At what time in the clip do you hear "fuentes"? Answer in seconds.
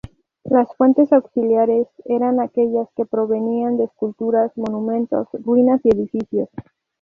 0.77-1.13